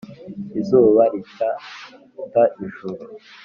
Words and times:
izuba 0.59 1.03
ricyata 1.11 2.41
ijuru 2.65 3.05